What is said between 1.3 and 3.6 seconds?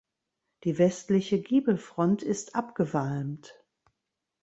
Giebelfront ist abgewalmt.